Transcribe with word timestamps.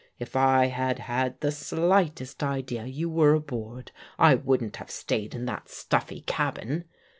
If 0.17 0.35
I 0.35 0.65
had 0.65 0.97
had 0.97 1.39
the 1.41 1.51
slightest 1.51 2.41
idea 2.41 2.85
you 2.87 3.07
were 3.07 3.35
aboard, 3.35 3.91
I 4.17 4.33
wouldn't 4.33 4.77
have 4.77 4.89
stayed 4.89 5.35
in 5.35 5.45
that 5.45 5.69
stuffy 5.69 6.21
cabin. 6.21 6.85